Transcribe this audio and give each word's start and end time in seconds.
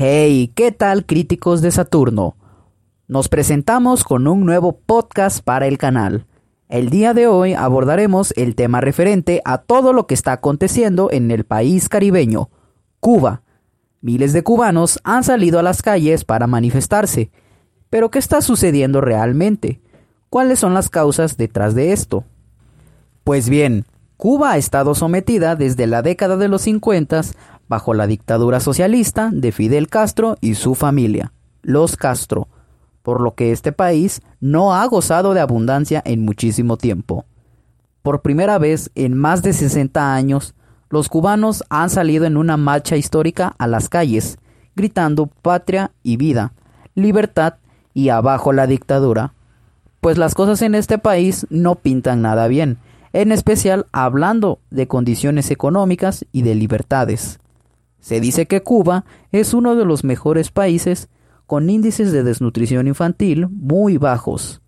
Hey, 0.00 0.52
¿qué 0.54 0.70
tal 0.70 1.06
críticos 1.06 1.60
de 1.60 1.72
Saturno? 1.72 2.36
Nos 3.08 3.28
presentamos 3.28 4.04
con 4.04 4.28
un 4.28 4.46
nuevo 4.46 4.78
podcast 4.78 5.42
para 5.42 5.66
el 5.66 5.76
canal. 5.76 6.24
El 6.68 6.88
día 6.88 7.14
de 7.14 7.26
hoy 7.26 7.54
abordaremos 7.54 8.32
el 8.36 8.54
tema 8.54 8.80
referente 8.80 9.42
a 9.44 9.58
todo 9.58 9.92
lo 9.92 10.06
que 10.06 10.14
está 10.14 10.30
aconteciendo 10.30 11.10
en 11.10 11.32
el 11.32 11.42
país 11.42 11.88
caribeño, 11.88 12.48
Cuba. 13.00 13.42
Miles 14.00 14.32
de 14.32 14.44
cubanos 14.44 15.00
han 15.02 15.24
salido 15.24 15.58
a 15.58 15.64
las 15.64 15.82
calles 15.82 16.24
para 16.24 16.46
manifestarse. 16.46 17.32
Pero 17.90 18.12
¿qué 18.12 18.20
está 18.20 18.40
sucediendo 18.40 19.00
realmente? 19.00 19.80
¿Cuáles 20.30 20.60
son 20.60 20.74
las 20.74 20.90
causas 20.90 21.36
detrás 21.36 21.74
de 21.74 21.90
esto? 21.90 22.22
Pues 23.24 23.48
bien, 23.48 23.84
Cuba 24.16 24.52
ha 24.52 24.58
estado 24.58 24.94
sometida 24.94 25.56
desde 25.56 25.88
la 25.88 26.02
década 26.02 26.36
de 26.36 26.46
los 26.46 26.62
50 26.62 27.22
bajo 27.68 27.94
la 27.94 28.06
dictadura 28.06 28.60
socialista 28.60 29.30
de 29.32 29.52
Fidel 29.52 29.88
Castro 29.88 30.36
y 30.40 30.54
su 30.54 30.74
familia, 30.74 31.32
los 31.62 31.96
Castro, 31.96 32.48
por 33.02 33.20
lo 33.20 33.34
que 33.34 33.52
este 33.52 33.72
país 33.72 34.20
no 34.40 34.74
ha 34.74 34.84
gozado 34.86 35.34
de 35.34 35.40
abundancia 35.40 36.02
en 36.04 36.24
muchísimo 36.24 36.76
tiempo. 36.76 37.24
Por 38.02 38.22
primera 38.22 38.58
vez 38.58 38.90
en 38.94 39.16
más 39.16 39.42
de 39.42 39.52
60 39.52 40.14
años, 40.14 40.54
los 40.90 41.08
cubanos 41.08 41.64
han 41.68 41.90
salido 41.90 42.24
en 42.24 42.36
una 42.36 42.56
marcha 42.56 42.96
histórica 42.96 43.54
a 43.58 43.66
las 43.66 43.88
calles, 43.88 44.38
gritando 44.74 45.26
patria 45.26 45.90
y 46.02 46.16
vida, 46.16 46.52
libertad 46.94 47.54
y 47.92 48.08
abajo 48.08 48.52
la 48.52 48.66
dictadura. 48.66 49.34
Pues 50.00 50.16
las 50.16 50.34
cosas 50.34 50.62
en 50.62 50.74
este 50.74 50.98
país 50.98 51.46
no 51.50 51.74
pintan 51.74 52.22
nada 52.22 52.46
bien, 52.48 52.78
en 53.12 53.32
especial 53.32 53.86
hablando 53.92 54.60
de 54.70 54.86
condiciones 54.86 55.50
económicas 55.50 56.24
y 56.32 56.42
de 56.42 56.54
libertades. 56.54 57.40
Se 58.00 58.20
dice 58.20 58.46
que 58.46 58.62
Cuba 58.62 59.04
es 59.32 59.54
uno 59.54 59.76
de 59.76 59.84
los 59.84 60.04
mejores 60.04 60.50
países 60.50 61.08
con 61.46 61.70
índices 61.70 62.12
de 62.12 62.22
desnutrición 62.22 62.86
infantil 62.86 63.48
muy 63.48 63.96
bajos. 63.96 64.60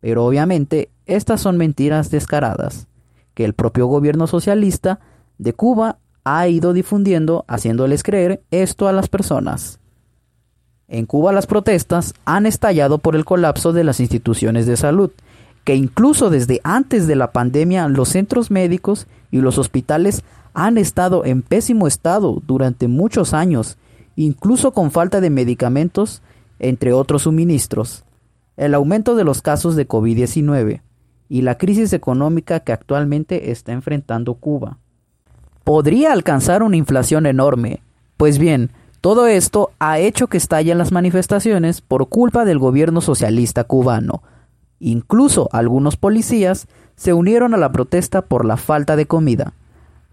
Pero 0.00 0.24
obviamente 0.24 0.90
estas 1.06 1.40
son 1.40 1.56
mentiras 1.56 2.10
descaradas, 2.10 2.88
que 3.34 3.44
el 3.44 3.54
propio 3.54 3.86
gobierno 3.86 4.26
socialista 4.26 5.00
de 5.38 5.52
Cuba 5.52 5.98
ha 6.24 6.48
ido 6.48 6.72
difundiendo 6.72 7.44
haciéndoles 7.46 8.02
creer 8.02 8.42
esto 8.50 8.88
a 8.88 8.92
las 8.92 9.08
personas. 9.08 9.78
En 10.88 11.06
Cuba 11.06 11.32
las 11.32 11.46
protestas 11.46 12.14
han 12.24 12.46
estallado 12.46 12.98
por 12.98 13.16
el 13.16 13.24
colapso 13.24 13.72
de 13.72 13.84
las 13.84 14.00
instituciones 14.00 14.66
de 14.66 14.76
salud, 14.76 15.10
que 15.64 15.74
incluso 15.74 16.30
desde 16.30 16.60
antes 16.62 17.06
de 17.06 17.16
la 17.16 17.32
pandemia 17.32 17.88
los 17.88 18.08
centros 18.10 18.50
médicos 18.50 19.06
y 19.30 19.38
los 19.38 19.58
hospitales 19.58 20.22
han 20.56 20.78
estado 20.78 21.26
en 21.26 21.42
pésimo 21.42 21.86
estado 21.86 22.42
durante 22.46 22.88
muchos 22.88 23.34
años, 23.34 23.76
incluso 24.16 24.72
con 24.72 24.90
falta 24.90 25.20
de 25.20 25.28
medicamentos, 25.28 26.22
entre 26.58 26.94
otros 26.94 27.22
suministros. 27.22 28.04
El 28.56 28.72
aumento 28.72 29.16
de 29.16 29.24
los 29.24 29.42
casos 29.42 29.76
de 29.76 29.86
COVID-19 29.86 30.80
y 31.28 31.42
la 31.42 31.58
crisis 31.58 31.92
económica 31.92 32.60
que 32.60 32.72
actualmente 32.72 33.50
está 33.50 33.72
enfrentando 33.72 34.32
Cuba. 34.32 34.78
Podría 35.62 36.12
alcanzar 36.12 36.62
una 36.62 36.76
inflación 36.76 37.26
enorme. 37.26 37.82
Pues 38.16 38.38
bien, 38.38 38.70
todo 39.02 39.26
esto 39.26 39.72
ha 39.78 39.98
hecho 39.98 40.28
que 40.28 40.38
estallen 40.38 40.78
las 40.78 40.90
manifestaciones 40.90 41.82
por 41.82 42.08
culpa 42.08 42.46
del 42.46 42.58
gobierno 42.58 43.02
socialista 43.02 43.64
cubano. 43.64 44.22
Incluso 44.80 45.50
algunos 45.52 45.98
policías 45.98 46.66
se 46.94 47.12
unieron 47.12 47.52
a 47.52 47.58
la 47.58 47.72
protesta 47.72 48.22
por 48.22 48.46
la 48.46 48.56
falta 48.56 48.96
de 48.96 49.04
comida. 49.04 49.52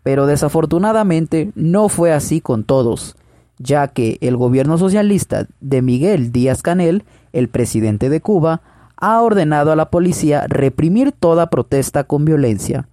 Pero 0.04 0.26
desafortunadamente 0.28 1.52
no 1.56 1.90
fue 1.90 2.12
así 2.12 2.42
con 2.42 2.64
todos, 2.64 3.16
ya 3.58 3.88
que 3.88 4.18
el 4.22 4.38
gobierno 4.38 4.78
socialista 4.78 5.48
de 5.62 5.82
Miguel 5.82 6.32
Díaz 6.32 6.62
Canel, 6.62 7.04
el 7.32 7.50
presidente 7.50 8.10
de 8.10 8.22
Cuba, 8.22 8.62
ha 8.98 9.22
ordenado 9.22 9.72
a 9.72 9.76
la 9.76 9.90
policía 9.90 10.46
reprimir 10.48 11.12
toda 11.12 11.50
protesta 11.50 12.04
con 12.04 12.26
violencia. 12.26 12.88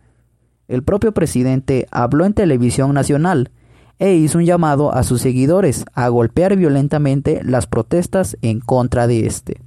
El 0.68 0.82
propio 0.82 1.12
presidente 1.12 1.86
habló 1.90 2.24
en 2.24 2.34
televisión 2.34 2.94
nacional 2.94 3.50
e 3.98 4.14
hizo 4.14 4.38
un 4.38 4.44
llamado 4.44 4.94
a 4.94 5.02
sus 5.02 5.20
seguidores 5.20 5.84
a 5.94 6.08
golpear 6.08 6.56
violentamente 6.56 7.42
las 7.44 7.66
protestas 7.66 8.36
en 8.40 8.60
contra 8.60 9.06
de 9.06 9.26
este. 9.26 9.60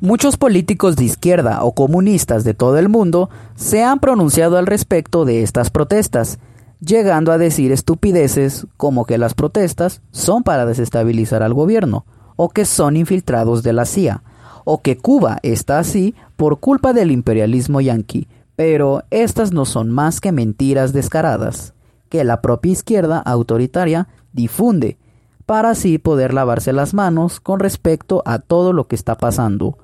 Muchos 0.00 0.36
políticos 0.36 0.96
de 0.96 1.04
izquierda 1.04 1.62
o 1.62 1.74
comunistas 1.74 2.44
de 2.44 2.54
todo 2.54 2.76
el 2.78 2.88
mundo 2.88 3.30
se 3.54 3.82
han 3.82 4.00
pronunciado 4.00 4.58
al 4.58 4.66
respecto 4.66 5.24
de 5.24 5.42
estas 5.42 5.70
protestas, 5.70 6.38
llegando 6.84 7.30
a 7.32 7.38
decir 7.38 7.70
estupideces 7.70 8.66
como 8.76 9.04
que 9.04 9.16
las 9.16 9.34
protestas 9.34 10.02
son 10.10 10.42
para 10.42 10.66
desestabilizar 10.66 11.42
al 11.42 11.54
gobierno, 11.54 12.04
o 12.36 12.48
que 12.48 12.64
son 12.64 12.96
infiltrados 12.96 13.62
de 13.62 13.72
la 13.72 13.84
CIA, 13.84 14.22
o 14.64 14.82
que 14.82 14.98
Cuba 14.98 15.38
está 15.42 15.78
así 15.78 16.14
por 16.36 16.58
culpa 16.58 16.92
del 16.92 17.10
imperialismo 17.10 17.80
yanqui, 17.80 18.26
pero 18.56 19.04
estas 19.10 19.52
no 19.52 19.64
son 19.64 19.90
más 19.90 20.20
que 20.20 20.32
mentiras 20.32 20.92
descaradas, 20.92 21.72
que 22.08 22.24
la 22.24 22.40
propia 22.40 22.72
izquierda 22.72 23.18
autoritaria 23.18 24.08
difunde, 24.32 24.98
para 25.46 25.70
así 25.70 25.98
poder 25.98 26.34
lavarse 26.34 26.72
las 26.72 26.94
manos 26.94 27.40
con 27.40 27.60
respecto 27.60 28.22
a 28.26 28.38
todo 28.38 28.72
lo 28.72 28.86
que 28.86 28.96
está 28.96 29.16
pasando. 29.16 29.78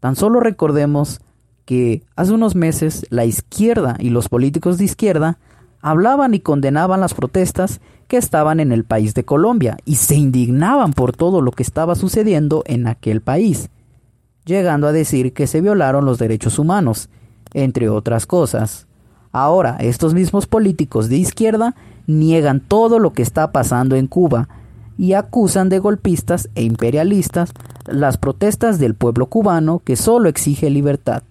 Tan 0.00 0.16
solo 0.16 0.40
recordemos 0.40 1.20
que 1.64 2.02
hace 2.16 2.32
unos 2.32 2.54
meses 2.54 3.06
la 3.10 3.24
izquierda 3.24 3.96
y 3.98 4.10
los 4.10 4.28
políticos 4.28 4.78
de 4.78 4.84
izquierda 4.84 5.38
hablaban 5.82 6.32
y 6.32 6.40
condenaban 6.40 7.00
las 7.00 7.12
protestas 7.12 7.80
que 8.06 8.16
estaban 8.16 8.60
en 8.60 8.72
el 8.72 8.84
país 8.84 9.14
de 9.14 9.24
Colombia 9.24 9.76
y 9.84 9.96
se 9.96 10.14
indignaban 10.14 10.92
por 10.92 11.14
todo 11.14 11.42
lo 11.42 11.50
que 11.50 11.62
estaba 11.62 11.94
sucediendo 11.96 12.62
en 12.66 12.86
aquel 12.86 13.20
país, 13.20 13.68
llegando 14.44 14.86
a 14.86 14.92
decir 14.92 15.32
que 15.32 15.46
se 15.46 15.60
violaron 15.60 16.04
los 16.04 16.18
derechos 16.18 16.58
humanos, 16.58 17.08
entre 17.52 17.88
otras 17.88 18.26
cosas. 18.26 18.86
Ahora, 19.32 19.76
estos 19.80 20.14
mismos 20.14 20.46
políticos 20.46 21.08
de 21.08 21.16
izquierda 21.16 21.74
niegan 22.06 22.60
todo 22.60 22.98
lo 22.98 23.12
que 23.12 23.22
está 23.22 23.50
pasando 23.50 23.96
en 23.96 24.06
Cuba 24.06 24.48
y 24.98 25.14
acusan 25.14 25.68
de 25.68 25.78
golpistas 25.78 26.48
e 26.54 26.62
imperialistas 26.62 27.52
las 27.86 28.18
protestas 28.18 28.78
del 28.78 28.94
pueblo 28.94 29.26
cubano 29.26 29.80
que 29.84 29.96
solo 29.96 30.28
exige 30.28 30.70
libertad. 30.70 31.22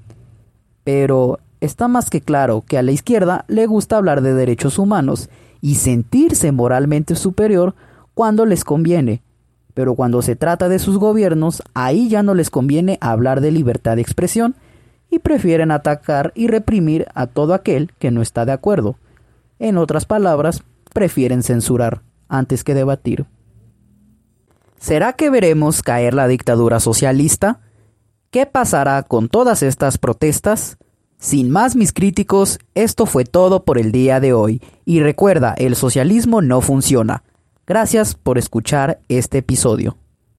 Pero 0.84 1.40
está 1.62 1.88
más 1.88 2.10
que 2.10 2.22
claro 2.22 2.64
que 2.68 2.78
a 2.78 2.82
la 2.82 2.92
izquierda 2.92 3.46
le 3.48 3.66
gusta 3.68 3.98
hablar 3.98 4.22
de 4.22 4.34
derechos 4.34 4.78
humanos 4.78 5.30
y 5.62 5.76
sentirse 5.76 6.52
moralmente 6.52 7.16
superior 7.16 7.76
cuando 8.14 8.46
les 8.46 8.66
conviene, 8.66 9.22
pero 9.74 9.96
cuando 9.96 10.22
se 10.22 10.36
trata 10.36 10.68
de 10.68 10.80
sus 10.80 10.98
gobiernos, 10.98 11.64
ahí 11.74 12.10
ya 12.10 12.24
no 12.24 12.34
les 12.34 12.50
conviene 12.50 12.98
hablar 13.00 13.42
de 13.42 13.52
libertad 13.52 13.96
de 13.96 14.02
expresión 14.02 14.56
y 15.10 15.20
prefieren 15.20 15.72
atacar 15.72 16.32
y 16.36 16.48
reprimir 16.48 17.08
a 17.14 17.28
todo 17.28 17.54
aquel 17.54 17.92
que 18.00 18.12
no 18.12 18.22
está 18.22 18.46
de 18.46 18.52
acuerdo. 18.52 18.96
En 19.60 19.78
otras 19.78 20.06
palabras, 20.06 20.64
prefieren 20.94 21.44
censurar 21.44 22.02
antes 22.28 22.64
que 22.64 22.74
debatir. 22.74 23.26
¿Será 24.80 25.14
que 25.14 25.30
veremos 25.30 25.84
caer 25.84 26.16
la 26.16 26.28
dictadura 26.28 26.80
socialista? 26.80 27.60
¿Qué 28.32 28.46
pasará 28.46 29.04
con 29.04 29.30
todas 29.30 29.62
estas 29.62 29.98
protestas? 29.98 30.78
Sin 31.22 31.52
más 31.52 31.76
mis 31.76 31.94
críticos, 31.94 32.58
esto 32.74 33.06
fue 33.06 33.26
todo 33.26 33.64
por 33.64 33.78
el 33.78 33.92
día 33.92 34.20
de 34.20 34.34
hoy. 34.34 34.60
Y 34.86 35.02
recuerda, 35.02 35.54
el 35.56 35.76
socialismo 35.76 36.42
no 36.42 36.62
funciona. 36.62 37.22
Gracias 37.68 38.16
por 38.16 38.40
escuchar 38.40 39.00
este 39.08 39.38
episodio. 39.38 39.98